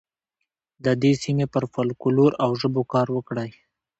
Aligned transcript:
د 0.85 0.87
دې 1.01 1.11
سیمې 1.23 1.45
پر 1.53 1.63
فولکلور 1.73 2.31
او 2.43 2.49
ژبو 2.61 2.81
کار 2.93 3.07
وکړئ. 3.13 3.51